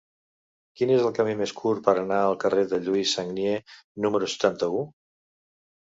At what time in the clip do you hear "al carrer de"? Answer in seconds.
2.31-2.81